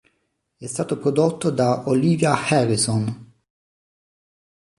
[0.57, 3.33] È stato prodotto da Olivia Harrison.